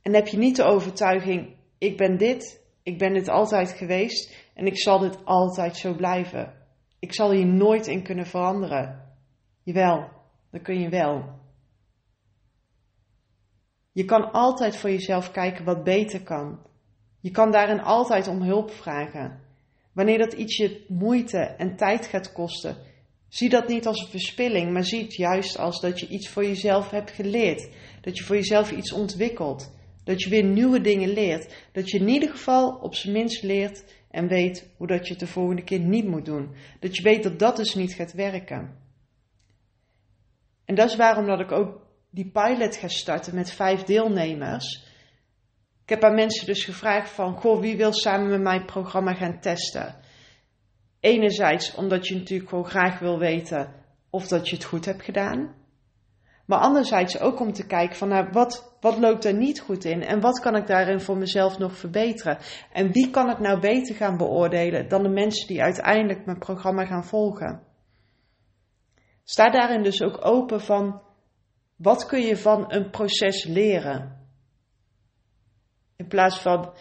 En 0.07 0.13
heb 0.13 0.27
je 0.27 0.37
niet 0.37 0.55
de 0.55 0.63
overtuiging, 0.63 1.55
ik 1.77 1.97
ben 1.97 2.17
dit, 2.17 2.63
ik 2.83 2.97
ben 2.97 3.13
dit 3.13 3.27
altijd 3.27 3.71
geweest 3.71 4.35
en 4.53 4.65
ik 4.65 4.79
zal 4.79 4.99
dit 4.99 5.25
altijd 5.25 5.77
zo 5.77 5.95
blijven. 5.95 6.53
Ik 6.99 7.13
zal 7.13 7.31
hier 7.31 7.45
nooit 7.45 7.87
in 7.87 8.03
kunnen 8.03 8.25
veranderen. 8.25 9.13
Jawel, 9.63 10.09
dat 10.51 10.61
kun 10.61 10.79
je 10.79 10.89
wel. 10.89 11.39
Je 13.91 14.05
kan 14.05 14.31
altijd 14.31 14.75
voor 14.75 14.89
jezelf 14.89 15.31
kijken 15.31 15.65
wat 15.65 15.83
beter 15.83 16.23
kan. 16.23 16.59
Je 17.19 17.31
kan 17.31 17.51
daarin 17.51 17.81
altijd 17.81 18.27
om 18.27 18.41
hulp 18.41 18.71
vragen. 18.71 19.39
Wanneer 19.93 20.17
dat 20.17 20.33
iets 20.33 20.57
je 20.57 20.85
moeite 20.87 21.39
en 21.39 21.75
tijd 21.75 22.05
gaat 22.05 22.31
kosten, 22.31 22.77
zie 23.27 23.49
dat 23.49 23.67
niet 23.67 23.87
als 23.87 24.01
een 24.01 24.09
verspilling, 24.09 24.71
maar 24.71 24.83
zie 24.83 25.01
het 25.01 25.15
juist 25.15 25.57
als 25.57 25.81
dat 25.81 25.99
je 25.99 26.07
iets 26.07 26.29
voor 26.29 26.45
jezelf 26.45 26.89
hebt 26.89 27.11
geleerd. 27.11 27.69
Dat 28.01 28.17
je 28.17 28.23
voor 28.23 28.35
jezelf 28.35 28.71
iets 28.71 28.91
ontwikkelt. 28.91 29.75
Dat 30.07 30.21
je 30.21 30.29
weer 30.29 30.43
nieuwe 30.43 30.81
dingen 30.81 31.09
leert. 31.09 31.55
Dat 31.71 31.89
je 31.89 31.99
in 31.99 32.07
ieder 32.07 32.29
geval 32.29 32.69
op 32.69 32.95
zijn 32.95 33.13
minst 33.13 33.43
leert 33.43 33.83
en 34.09 34.27
weet 34.27 34.69
hoe 34.77 34.87
dat 34.87 35.05
je 35.05 35.11
het 35.11 35.19
de 35.19 35.27
volgende 35.27 35.63
keer 35.63 35.79
niet 35.79 36.05
moet 36.05 36.25
doen. 36.25 36.55
Dat 36.79 36.95
je 36.95 37.03
weet 37.03 37.23
dat 37.23 37.39
dat 37.39 37.55
dus 37.55 37.75
niet 37.75 37.93
gaat 37.93 38.13
werken. 38.13 38.77
En 40.65 40.75
dat 40.75 40.89
is 40.89 40.95
waarom 40.95 41.25
dat 41.25 41.39
ik 41.39 41.51
ook 41.51 41.87
die 42.09 42.31
pilot 42.31 42.75
ga 42.75 42.87
starten 42.87 43.35
met 43.35 43.51
vijf 43.51 43.83
deelnemers. 43.83 44.85
Ik 45.83 45.89
heb 45.89 46.03
aan 46.03 46.15
mensen 46.15 46.45
dus 46.45 46.65
gevraagd 46.65 47.09
van, 47.09 47.37
goh, 47.37 47.59
wie 47.59 47.77
wil 47.77 47.93
samen 47.93 48.29
met 48.29 48.41
mijn 48.41 48.65
programma 48.65 49.13
gaan 49.13 49.39
testen? 49.39 49.95
Enerzijds 50.99 51.75
omdat 51.75 52.07
je 52.07 52.15
natuurlijk 52.15 52.49
gewoon 52.49 52.65
graag 52.65 52.99
wil 52.99 53.19
weten 53.19 53.73
of 54.09 54.27
dat 54.27 54.49
je 54.49 54.55
het 54.55 54.65
goed 54.65 54.85
hebt 54.85 55.03
gedaan. 55.03 55.55
Maar 56.47 56.59
anderzijds 56.59 57.19
ook 57.19 57.39
om 57.39 57.53
te 57.53 57.65
kijken 57.65 57.95
van 57.95 58.07
nou, 58.07 58.27
wat, 58.31 58.75
wat 58.79 58.97
loopt 58.97 59.25
er 59.25 59.33
niet 59.33 59.59
goed 59.59 59.85
in 59.85 60.01
en 60.01 60.19
wat 60.19 60.39
kan 60.39 60.55
ik 60.55 60.67
daarin 60.67 60.99
voor 61.01 61.17
mezelf 61.17 61.57
nog 61.57 61.77
verbeteren? 61.77 62.37
En 62.71 62.91
wie 62.91 63.09
kan 63.09 63.29
het 63.29 63.39
nou 63.39 63.59
beter 63.59 63.95
gaan 63.95 64.17
beoordelen 64.17 64.87
dan 64.87 65.03
de 65.03 65.09
mensen 65.09 65.47
die 65.47 65.61
uiteindelijk 65.61 66.25
mijn 66.25 66.39
programma 66.39 66.85
gaan 66.85 67.05
volgen? 67.05 67.63
Sta 69.23 69.49
daarin 69.49 69.83
dus 69.83 70.01
ook 70.03 70.25
open 70.25 70.61
van 70.61 71.01
wat 71.75 72.05
kun 72.05 72.21
je 72.21 72.37
van 72.37 72.73
een 72.73 72.89
proces 72.89 73.45
leren? 73.45 74.27
In 75.95 76.07
plaats 76.07 76.39
van 76.41 76.73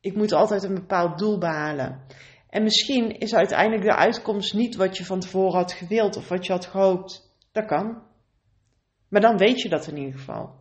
ik 0.00 0.14
moet 0.16 0.32
altijd 0.32 0.62
een 0.62 0.74
bepaald 0.74 1.18
doel 1.18 1.38
behalen. 1.38 2.06
En 2.48 2.62
misschien 2.62 3.18
is 3.18 3.34
uiteindelijk 3.34 3.82
de 3.82 3.96
uitkomst 3.96 4.54
niet 4.54 4.76
wat 4.76 4.96
je 4.96 5.04
van 5.04 5.20
tevoren 5.20 5.58
had 5.58 5.72
gewild 5.72 6.16
of 6.16 6.28
wat 6.28 6.46
je 6.46 6.52
had 6.52 6.66
gehoopt. 6.66 7.36
Dat 7.52 7.66
kan. 7.66 8.08
Maar 9.10 9.20
dan 9.20 9.36
weet 9.36 9.60
je 9.60 9.68
dat 9.68 9.86
in 9.86 9.96
ieder 9.96 10.18
geval. 10.18 10.54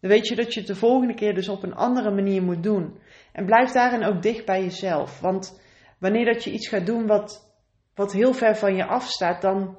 Dan 0.00 0.10
weet 0.10 0.28
je 0.28 0.36
dat 0.36 0.54
je 0.54 0.60
het 0.60 0.68
de 0.68 0.74
volgende 0.74 1.14
keer 1.14 1.34
dus 1.34 1.48
op 1.48 1.62
een 1.62 1.74
andere 1.74 2.10
manier 2.10 2.42
moet 2.42 2.62
doen. 2.62 2.98
En 3.32 3.46
blijf 3.46 3.70
daarin 3.70 4.04
ook 4.04 4.22
dicht 4.22 4.44
bij 4.44 4.62
jezelf. 4.62 5.20
Want 5.20 5.60
wanneer 5.98 6.24
dat 6.24 6.44
je 6.44 6.52
iets 6.52 6.68
gaat 6.68 6.86
doen 6.86 7.06
wat, 7.06 7.54
wat 7.94 8.12
heel 8.12 8.32
ver 8.32 8.56
van 8.56 8.76
je 8.76 8.86
afstaat, 8.86 9.42
dan, 9.42 9.78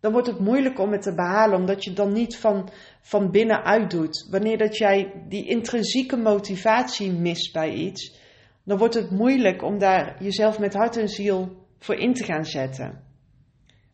dan 0.00 0.12
wordt 0.12 0.26
het 0.26 0.38
moeilijk 0.38 0.78
om 0.78 0.92
het 0.92 1.02
te 1.02 1.14
behalen. 1.14 1.58
Omdat 1.58 1.84
je 1.84 1.90
het 1.90 1.98
dan 1.98 2.12
niet 2.12 2.36
van, 2.36 2.70
van 3.00 3.30
binnenuit 3.30 3.90
doet. 3.90 4.26
Wanneer 4.30 4.58
dat 4.58 4.76
jij 4.76 5.24
die 5.28 5.48
intrinsieke 5.48 6.16
motivatie 6.16 7.12
mist 7.12 7.52
bij 7.52 7.72
iets, 7.72 8.20
dan 8.64 8.78
wordt 8.78 8.94
het 8.94 9.10
moeilijk 9.10 9.62
om 9.62 9.78
daar 9.78 10.22
jezelf 10.22 10.58
met 10.58 10.74
hart 10.74 10.96
en 10.96 11.08
ziel 11.08 11.66
voor 11.78 11.94
in 11.94 12.14
te 12.14 12.24
gaan 12.24 12.44
zetten. 12.44 13.05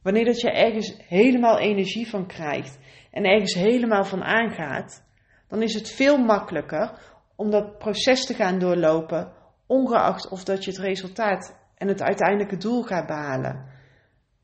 Wanneer 0.02 0.24
dat 0.24 0.40
je 0.40 0.50
ergens 0.50 0.96
helemaal 1.08 1.58
energie 1.58 2.08
van 2.08 2.26
krijgt 2.26 2.78
en 3.10 3.24
ergens 3.24 3.54
helemaal 3.54 4.04
van 4.04 4.22
aangaat, 4.22 5.04
dan 5.48 5.62
is 5.62 5.74
het 5.74 5.90
veel 5.90 6.18
makkelijker 6.18 6.98
om 7.36 7.50
dat 7.50 7.78
proces 7.78 8.26
te 8.26 8.34
gaan 8.34 8.58
doorlopen, 8.58 9.32
ongeacht 9.66 10.28
of 10.28 10.44
dat 10.44 10.64
je 10.64 10.70
het 10.70 10.80
resultaat 10.80 11.58
en 11.74 11.88
het 11.88 12.02
uiteindelijke 12.02 12.56
doel 12.56 12.82
gaat 12.82 13.06
behalen. 13.06 13.70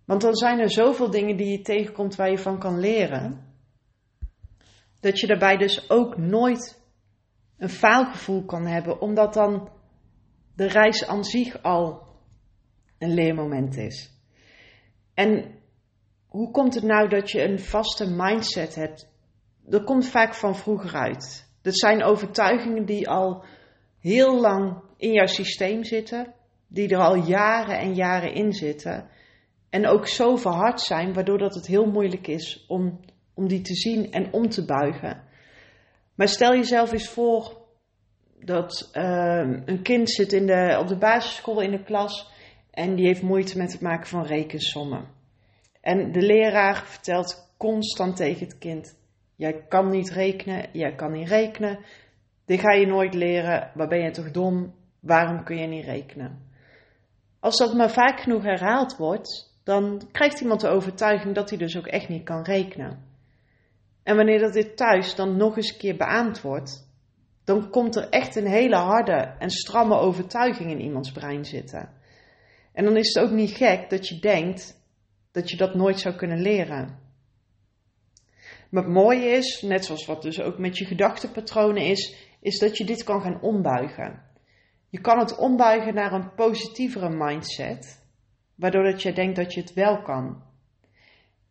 Want 0.04 0.20
dan 0.20 0.34
zijn 0.34 0.58
er 0.58 0.70
zoveel 0.70 1.10
dingen 1.10 1.36
die 1.36 1.50
je 1.50 1.60
tegenkomt 1.60 2.16
waar 2.16 2.30
je 2.30 2.38
van 2.38 2.58
kan 2.58 2.78
leren, 2.78 3.46
dat 5.00 5.20
je 5.20 5.26
daarbij 5.26 5.56
dus 5.56 5.90
ook 5.90 6.16
nooit 6.16 6.82
een 7.58 7.68
faalgevoel 7.68 8.44
kan 8.44 8.66
hebben, 8.66 9.00
omdat 9.00 9.34
dan 9.34 9.70
de 10.54 10.66
reis 10.66 11.06
aan 11.06 11.24
zich 11.24 11.62
al 11.62 12.06
een 12.98 13.14
leermoment 13.14 13.76
is. 13.76 14.17
En 15.18 15.54
hoe 16.26 16.50
komt 16.50 16.74
het 16.74 16.84
nou 16.84 17.08
dat 17.08 17.30
je 17.30 17.42
een 17.42 17.58
vaste 17.58 18.10
mindset 18.10 18.74
hebt? 18.74 19.08
Dat 19.64 19.84
komt 19.84 20.06
vaak 20.06 20.34
van 20.34 20.56
vroeger 20.56 20.94
uit. 20.94 21.50
Dat 21.62 21.78
zijn 21.78 22.02
overtuigingen 22.02 22.84
die 22.84 23.08
al 23.08 23.44
heel 24.00 24.40
lang 24.40 24.82
in 24.96 25.12
jouw 25.12 25.26
systeem 25.26 25.84
zitten, 25.84 26.34
die 26.68 26.88
er 26.88 26.98
al 26.98 27.14
jaren 27.14 27.78
en 27.78 27.94
jaren 27.94 28.34
in 28.34 28.52
zitten. 28.52 29.08
En 29.70 29.86
ook 29.86 30.06
zo 30.06 30.36
verhard 30.36 30.80
zijn, 30.80 31.12
waardoor 31.12 31.38
dat 31.38 31.54
het 31.54 31.66
heel 31.66 31.86
moeilijk 31.86 32.26
is 32.26 32.64
om, 32.68 33.00
om 33.34 33.48
die 33.48 33.60
te 33.60 33.74
zien 33.74 34.12
en 34.12 34.32
om 34.32 34.48
te 34.48 34.64
buigen. 34.64 35.22
Maar 36.14 36.28
stel 36.28 36.54
jezelf 36.54 36.92
eens 36.92 37.08
voor 37.08 37.56
dat 38.40 38.90
uh, 38.94 39.62
een 39.64 39.82
kind 39.82 40.10
zit 40.10 40.32
in 40.32 40.46
de, 40.46 40.76
op 40.80 40.88
de 40.88 40.98
basisschool 40.98 41.60
in 41.60 41.70
de 41.70 41.82
klas 41.82 42.36
en 42.70 42.94
die 42.94 43.06
heeft 43.06 43.22
moeite 43.22 43.58
met 43.58 43.72
het 43.72 43.80
maken 43.80 44.06
van 44.06 44.24
rekensommen. 44.24 45.08
En 45.80 46.12
de 46.12 46.22
leraar 46.22 46.86
vertelt 46.86 47.54
constant 47.56 48.16
tegen 48.16 48.46
het 48.46 48.58
kind: 48.58 48.98
Jij 49.36 49.64
kan 49.68 49.90
niet 49.90 50.10
rekenen, 50.10 50.68
jij 50.72 50.94
kan 50.94 51.12
niet 51.12 51.28
rekenen. 51.28 51.78
Dit 52.44 52.60
ga 52.60 52.72
je 52.72 52.86
nooit 52.86 53.14
leren. 53.14 53.70
Waar 53.74 53.88
ben 53.88 54.02
je 54.02 54.10
toch 54.10 54.30
dom? 54.30 54.74
Waarom 55.00 55.44
kun 55.44 55.56
je 55.56 55.66
niet 55.66 55.84
rekenen? 55.84 56.46
Als 57.40 57.56
dat 57.56 57.74
maar 57.74 57.90
vaak 57.90 58.20
genoeg 58.20 58.42
herhaald 58.42 58.96
wordt, 58.96 59.58
dan 59.64 60.08
krijgt 60.12 60.40
iemand 60.40 60.60
de 60.60 60.68
overtuiging 60.68 61.34
dat 61.34 61.48
hij 61.48 61.58
dus 61.58 61.76
ook 61.76 61.86
echt 61.86 62.08
niet 62.08 62.24
kan 62.24 62.42
rekenen. 62.42 63.06
En 64.02 64.16
wanneer 64.16 64.38
dat 64.38 64.52
dit 64.52 64.76
thuis 64.76 65.14
dan 65.14 65.36
nog 65.36 65.56
eens 65.56 65.72
een 65.72 65.78
keer 65.78 65.96
beaamd 65.96 66.40
wordt, 66.40 66.90
dan 67.44 67.70
komt 67.70 67.96
er 67.96 68.08
echt 68.08 68.36
een 68.36 68.46
hele 68.46 68.76
harde 68.76 69.34
en 69.38 69.50
stramme 69.50 69.96
overtuiging 69.96 70.70
in 70.70 70.80
iemands 70.80 71.12
brein 71.12 71.44
zitten. 71.44 71.88
En 72.78 72.84
dan 72.84 72.96
is 72.96 73.14
het 73.14 73.24
ook 73.24 73.30
niet 73.30 73.50
gek 73.50 73.90
dat 73.90 74.08
je 74.08 74.18
denkt 74.18 74.82
dat 75.30 75.50
je 75.50 75.56
dat 75.56 75.74
nooit 75.74 76.00
zou 76.00 76.14
kunnen 76.14 76.40
leren. 76.40 76.98
Maar 78.70 78.82
het 78.82 78.92
mooie 78.92 79.24
is, 79.24 79.62
net 79.62 79.84
zoals 79.84 80.06
wat 80.06 80.22
dus 80.22 80.40
ook 80.40 80.58
met 80.58 80.78
je 80.78 80.84
gedachtenpatronen 80.84 81.82
is, 81.82 82.16
is 82.40 82.58
dat 82.58 82.76
je 82.76 82.84
dit 82.84 83.04
kan 83.04 83.20
gaan 83.20 83.40
ombuigen. 83.40 84.22
Je 84.88 85.00
kan 85.00 85.18
het 85.18 85.36
ombuigen 85.36 85.94
naar 85.94 86.12
een 86.12 86.34
positievere 86.34 87.08
mindset, 87.08 88.04
waardoor 88.54 88.84
dat 88.84 89.02
je 89.02 89.12
denkt 89.12 89.36
dat 89.36 89.54
je 89.54 89.60
het 89.60 89.72
wel 89.72 90.02
kan. 90.02 90.42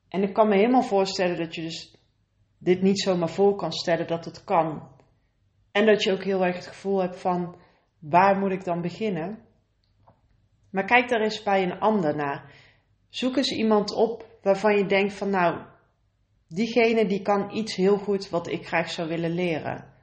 En 0.10 0.24
ik 0.24 0.34
kan 0.34 0.48
me 0.48 0.56
helemaal 0.56 0.84
voorstellen 0.84 1.38
dat 1.38 1.56
je 1.56 1.62
dus 1.62 1.98
dit 2.58 2.82
niet 2.82 3.00
zomaar 3.00 3.30
voor 3.30 3.56
kan 3.56 3.72
stellen 3.72 4.08
dat 4.08 4.26
het 4.26 4.44
kan. 4.44 4.88
En 5.72 5.86
dat 5.86 6.04
je 6.04 6.12
ook 6.12 6.24
heel 6.24 6.46
erg 6.46 6.56
het 6.56 6.68
gevoel 6.68 7.02
hebt 7.02 7.20
van 7.20 7.56
waar 8.00 8.40
moet 8.40 8.52
ik 8.52 8.64
dan 8.64 8.82
beginnen? 8.82 9.46
Maar 10.70 10.86
kijk 10.86 11.10
daar 11.10 11.22
eens 11.22 11.44
bij 11.44 11.64
een 11.64 11.80
ander 11.80 12.16
naar. 12.16 12.52
Zoek 13.10 13.38
eens 13.38 13.52
iemand 13.52 13.94
op 13.94 14.26
waarvan 14.42 14.78
je 14.78 14.86
denkt 14.86 15.14
van 15.14 15.30
nou, 15.30 15.62
diegene 16.48 17.06
die 17.06 17.22
kan 17.22 17.56
iets 17.56 17.76
heel 17.76 17.98
goed 17.98 18.30
wat 18.30 18.48
ik 18.48 18.68
graag 18.68 18.92
zou 18.92 19.08
willen 19.08 19.32
leren. 19.32 19.96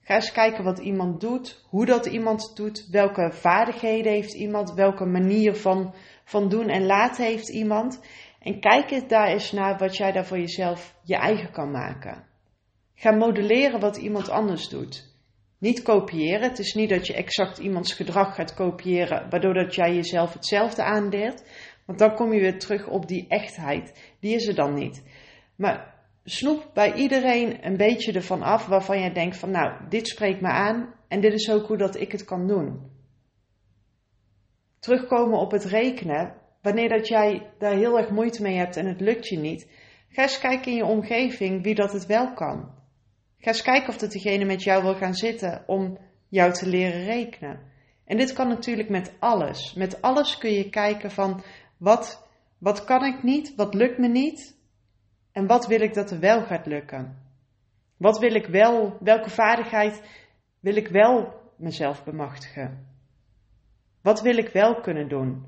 Ga 0.00 0.14
eens 0.14 0.32
kijken 0.32 0.64
wat 0.64 0.78
iemand 0.78 1.20
doet, 1.20 1.64
hoe 1.68 1.86
dat 1.86 2.06
iemand 2.06 2.56
doet, 2.56 2.88
welke 2.90 3.32
vaardigheden 3.32 4.12
heeft 4.12 4.34
iemand, 4.34 4.72
welke 4.72 5.04
manier 5.04 5.54
van, 5.54 5.94
van 6.24 6.48
doen 6.48 6.68
en 6.68 6.86
laten 6.86 7.24
heeft 7.24 7.48
iemand. 7.48 8.00
En 8.40 8.60
kijk 8.60 9.08
daar 9.08 9.28
eens 9.28 9.52
naar 9.52 9.78
wat 9.78 9.96
jij 9.96 10.12
daar 10.12 10.26
voor 10.26 10.38
jezelf 10.38 10.94
je 11.02 11.16
eigen 11.16 11.52
kan 11.52 11.70
maken. 11.70 12.24
Ga 12.94 13.10
modelleren 13.10 13.80
wat 13.80 13.96
iemand 13.96 14.28
anders 14.28 14.68
doet. 14.68 15.13
Niet 15.64 15.82
kopiëren. 15.82 16.48
Het 16.48 16.58
is 16.58 16.74
niet 16.74 16.88
dat 16.88 17.06
je 17.06 17.14
exact 17.14 17.58
iemands 17.58 17.92
gedrag 17.92 18.34
gaat 18.34 18.54
kopiëren, 18.54 19.30
waardoor 19.30 19.54
dat 19.54 19.74
jij 19.74 19.94
jezelf 19.94 20.32
hetzelfde 20.32 20.82
aanleert. 20.82 21.44
Want 21.86 21.98
dan 21.98 22.14
kom 22.14 22.32
je 22.32 22.40
weer 22.40 22.58
terug 22.58 22.88
op 22.88 23.08
die 23.08 23.26
echtheid. 23.28 24.14
Die 24.20 24.34
is 24.34 24.46
er 24.46 24.54
dan 24.54 24.74
niet. 24.74 25.02
Maar 25.56 25.94
snoep 26.24 26.70
bij 26.74 26.94
iedereen 26.94 27.66
een 27.66 27.76
beetje 27.76 28.12
ervan 28.12 28.42
af 28.42 28.66
waarvan 28.66 29.00
je 29.00 29.12
denkt 29.12 29.36
van 29.36 29.50
nou, 29.50 29.88
dit 29.88 30.08
spreekt 30.08 30.40
me 30.40 30.48
aan 30.48 30.94
en 31.08 31.20
dit 31.20 31.32
is 31.32 31.50
ook 31.50 31.66
hoe 31.66 31.76
dat 31.76 32.00
ik 32.00 32.12
het 32.12 32.24
kan 32.24 32.46
doen. 32.46 32.90
Terugkomen 34.78 35.38
op 35.38 35.50
het 35.50 35.64
rekenen. 35.64 36.34
Wanneer 36.62 36.88
dat 36.88 37.08
jij 37.08 37.50
daar 37.58 37.76
heel 37.76 37.98
erg 37.98 38.10
moeite 38.10 38.42
mee 38.42 38.56
hebt 38.56 38.76
en 38.76 38.86
het 38.86 39.00
lukt 39.00 39.28
je 39.28 39.38
niet, 39.38 39.70
ga 40.08 40.22
eens 40.22 40.38
kijken 40.38 40.70
in 40.70 40.76
je 40.76 40.84
omgeving 40.84 41.62
wie 41.62 41.74
dat 41.74 41.92
het 41.92 42.06
wel 42.06 42.32
kan. 42.32 42.82
Ga 43.44 43.50
eens 43.50 43.62
kijken 43.62 43.88
of 43.88 43.96
dat 43.96 44.12
degene 44.12 44.44
met 44.44 44.62
jou 44.62 44.82
wil 44.82 44.94
gaan 44.94 45.14
zitten 45.14 45.62
om 45.66 45.98
jou 46.28 46.52
te 46.52 46.68
leren 46.68 47.04
rekenen. 47.04 47.60
En 48.04 48.16
dit 48.16 48.32
kan 48.32 48.48
natuurlijk 48.48 48.88
met 48.88 49.14
alles. 49.18 49.74
Met 49.74 50.02
alles 50.02 50.38
kun 50.38 50.50
je 50.50 50.70
kijken 50.70 51.10
van 51.10 51.42
wat, 51.76 52.28
wat 52.58 52.84
kan 52.84 53.04
ik 53.04 53.22
niet, 53.22 53.54
wat 53.54 53.74
lukt 53.74 53.98
me 53.98 54.08
niet 54.08 54.58
en 55.32 55.46
wat 55.46 55.66
wil 55.66 55.80
ik 55.80 55.94
dat 55.94 56.10
er 56.10 56.20
wel 56.20 56.42
gaat 56.42 56.66
lukken. 56.66 57.16
Wat 57.96 58.18
wil 58.18 58.34
ik 58.34 58.46
wel, 58.46 58.96
welke 59.00 59.30
vaardigheid 59.30 60.02
wil 60.60 60.76
ik 60.76 60.88
wel 60.88 61.34
mezelf 61.56 62.04
bemachtigen? 62.04 62.86
Wat 64.02 64.20
wil 64.20 64.36
ik 64.36 64.48
wel 64.48 64.80
kunnen 64.80 65.08
doen? 65.08 65.44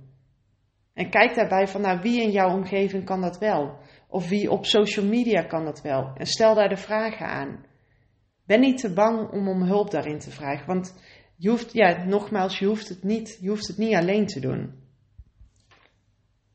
En 0.94 1.10
kijk 1.10 1.34
daarbij 1.34 1.68
van 1.68 1.80
nou 1.80 2.00
wie 2.00 2.22
in 2.22 2.30
jouw 2.30 2.54
omgeving 2.54 3.04
kan 3.04 3.20
dat 3.20 3.38
wel? 3.38 3.78
Of 4.08 4.28
wie 4.28 4.50
op 4.50 4.66
social 4.66 5.06
media 5.06 5.42
kan 5.42 5.64
dat 5.64 5.82
wel? 5.82 6.10
En 6.14 6.26
stel 6.26 6.54
daar 6.54 6.68
de 6.68 6.76
vragen 6.76 7.26
aan. 7.26 7.74
Ben 8.46 8.60
niet 8.60 8.78
te 8.78 8.92
bang 8.92 9.30
om 9.30 9.48
om 9.48 9.62
hulp 9.62 9.90
daarin 9.90 10.18
te 10.18 10.30
vragen. 10.30 10.66
Want 10.66 10.94
je 11.36 11.48
hoeft, 11.48 11.72
ja, 11.72 12.04
nogmaals, 12.04 12.58
je 12.58 12.66
hoeft 12.66 12.88
het 12.88 13.02
niet, 13.02 13.38
je 13.40 13.48
hoeft 13.48 13.66
het 13.66 13.78
niet 13.78 13.94
alleen 13.94 14.26
te 14.26 14.40
doen. 14.40 14.84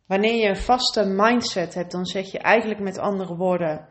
Wanneer 0.05 0.35
je 0.35 0.47
een 0.47 0.57
vaste 0.57 1.05
mindset 1.05 1.73
hebt, 1.73 1.91
dan 1.91 2.05
zeg 2.05 2.31
je 2.31 2.39
eigenlijk 2.39 2.79
met 2.79 2.97
andere 2.97 3.35
woorden: 3.35 3.87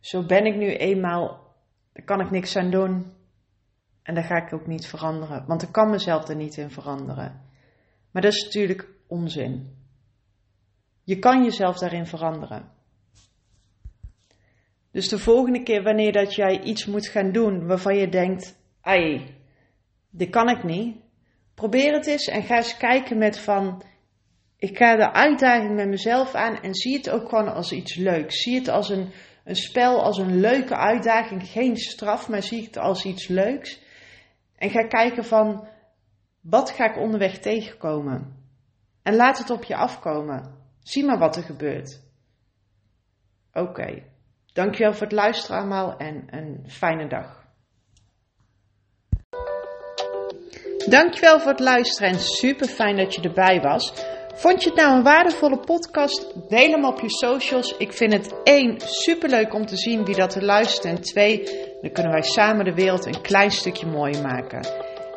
Zo 0.00 0.26
ben 0.26 0.46
ik 0.46 0.56
nu 0.56 0.76
eenmaal, 0.76 1.54
daar 1.92 2.04
kan 2.04 2.20
ik 2.20 2.30
niks 2.30 2.56
aan 2.56 2.70
doen. 2.70 3.12
En 4.02 4.14
daar 4.14 4.24
ga 4.24 4.46
ik 4.46 4.52
ook 4.52 4.66
niet 4.66 4.86
veranderen, 4.86 5.46
want 5.46 5.62
ik 5.62 5.72
kan 5.72 5.90
mezelf 5.90 6.28
er 6.28 6.36
niet 6.36 6.56
in 6.56 6.70
veranderen. 6.70 7.40
Maar 8.10 8.22
dat 8.22 8.32
is 8.32 8.44
natuurlijk 8.44 8.88
onzin. 9.06 9.76
Je 11.04 11.18
kan 11.18 11.44
jezelf 11.44 11.78
daarin 11.78 12.06
veranderen. 12.06 12.70
Dus 14.92 15.08
de 15.08 15.18
volgende 15.18 15.62
keer 15.62 15.82
wanneer 15.82 16.12
dat 16.12 16.34
jij 16.34 16.60
iets 16.60 16.86
moet 16.86 17.06
gaan 17.06 17.32
doen 17.32 17.66
waarvan 17.66 17.96
je 17.96 18.08
denkt, 18.08 18.58
ai, 18.80 19.34
dit 20.10 20.30
kan 20.30 20.48
ik 20.48 20.64
niet. 20.64 20.96
Probeer 21.54 21.92
het 21.92 22.06
eens 22.06 22.26
en 22.26 22.42
ga 22.42 22.56
eens 22.56 22.76
kijken 22.76 23.18
met 23.18 23.38
van, 23.38 23.82
ik 24.56 24.76
ga 24.76 24.96
de 24.96 25.12
uitdaging 25.12 25.74
met 25.74 25.88
mezelf 25.88 26.34
aan 26.34 26.60
en 26.60 26.74
zie 26.74 26.96
het 26.96 27.10
ook 27.10 27.28
gewoon 27.28 27.54
als 27.54 27.72
iets 27.72 27.94
leuks. 27.94 28.42
Zie 28.42 28.58
het 28.58 28.68
als 28.68 28.88
een, 28.88 29.12
een 29.44 29.56
spel, 29.56 30.02
als 30.02 30.18
een 30.18 30.40
leuke 30.40 30.76
uitdaging, 30.76 31.48
geen 31.48 31.76
straf, 31.76 32.28
maar 32.28 32.42
zie 32.42 32.64
het 32.64 32.76
als 32.78 33.04
iets 33.04 33.28
leuks. 33.28 33.80
En 34.56 34.70
ga 34.70 34.86
kijken 34.86 35.24
van, 35.24 35.68
wat 36.40 36.70
ga 36.70 36.90
ik 36.90 36.96
onderweg 36.96 37.38
tegenkomen? 37.38 38.40
En 39.02 39.14
laat 39.14 39.38
het 39.38 39.50
op 39.50 39.64
je 39.64 39.76
afkomen. 39.76 40.54
Zie 40.82 41.04
maar 41.04 41.18
wat 41.18 41.36
er 41.36 41.42
gebeurt. 41.42 42.00
Oké. 43.52 44.11
Dankjewel 44.52 44.92
voor 44.92 45.06
het 45.06 45.12
luisteren 45.12 45.56
allemaal 45.56 45.96
en 45.96 46.24
een 46.30 46.64
fijne 46.68 47.08
dag. 47.08 47.40
Dankjewel 50.88 51.40
voor 51.40 51.50
het 51.50 51.60
luisteren 51.60 52.10
en 52.10 52.20
super 52.20 52.68
fijn 52.68 52.96
dat 52.96 53.14
je 53.14 53.22
erbij 53.22 53.60
was. 53.60 53.92
Vond 54.34 54.62
je 54.62 54.68
het 54.68 54.78
nou 54.78 54.96
een 54.96 55.02
waardevolle 55.02 55.58
podcast? 55.58 56.48
Deel 56.48 56.70
hem 56.70 56.84
op 56.84 57.00
je 57.00 57.10
socials. 57.10 57.76
Ik 57.76 57.92
vind 57.92 58.12
het 58.12 58.34
één 58.42 58.80
super 58.80 59.28
leuk 59.28 59.54
om 59.54 59.66
te 59.66 59.76
zien 59.76 60.04
wie 60.04 60.14
dat 60.14 60.34
er 60.34 60.44
luistert. 60.44 60.84
En 60.84 61.02
twee, 61.02 61.44
Dan 61.80 61.92
kunnen 61.92 62.12
wij 62.12 62.22
samen 62.22 62.64
de 62.64 62.74
wereld 62.74 63.06
een 63.06 63.20
klein 63.22 63.50
stukje 63.50 63.86
mooier 63.86 64.22
maken. 64.22 64.66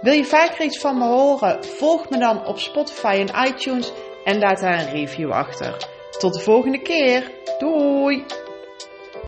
Wil 0.02 0.14
je 0.14 0.26
vaker 0.26 0.66
iets 0.66 0.80
van 0.80 0.98
me 0.98 1.06
horen? 1.06 1.64
Volg 1.64 2.10
me 2.10 2.18
dan 2.18 2.46
op 2.46 2.60
Spotify 2.60 3.26
en 3.28 3.48
iTunes 3.48 3.92
en 4.24 4.40
laat 4.40 4.60
daar 4.60 4.80
een 4.80 4.92
review 4.92 5.32
achter. 5.32 5.78
Tot 6.18 6.34
de 6.34 6.40
volgende 6.40 6.82
keer. 6.82 7.32
Doei! 7.58 8.26